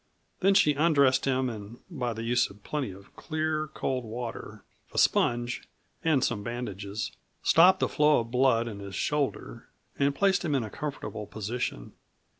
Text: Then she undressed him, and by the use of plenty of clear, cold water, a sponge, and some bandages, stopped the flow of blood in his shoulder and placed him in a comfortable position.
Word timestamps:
Then 0.39 0.55
she 0.55 0.73
undressed 0.73 1.25
him, 1.25 1.47
and 1.47 1.77
by 1.91 2.11
the 2.13 2.23
use 2.23 2.49
of 2.49 2.63
plenty 2.63 2.89
of 2.89 3.15
clear, 3.15 3.67
cold 3.67 4.03
water, 4.03 4.63
a 4.91 4.97
sponge, 4.97 5.61
and 6.03 6.23
some 6.23 6.41
bandages, 6.41 7.11
stopped 7.43 7.79
the 7.81 7.87
flow 7.87 8.21
of 8.21 8.31
blood 8.31 8.67
in 8.67 8.79
his 8.79 8.95
shoulder 8.95 9.67
and 9.99 10.15
placed 10.15 10.43
him 10.43 10.55
in 10.55 10.63
a 10.63 10.71
comfortable 10.71 11.27
position. 11.27 11.91